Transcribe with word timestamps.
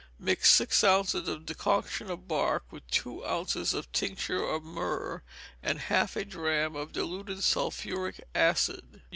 Mix 0.17 0.49
six 0.49 0.83
ounces 0.83 1.27
of 1.27 1.45
decoction 1.45 2.09
of 2.09 2.27
bark 2.27 2.63
with 2.71 2.87
two 2.89 3.23
ounces 3.23 3.75
of 3.75 3.91
tincture 3.91 4.43
of 4.43 4.63
myrrh, 4.63 5.21
and 5.61 5.77
half 5.79 6.15
a 6.15 6.25
drachm 6.25 6.75
of 6.75 6.91
diluted 6.91 7.43
sulphuric 7.43 8.19
acid. 8.33 9.03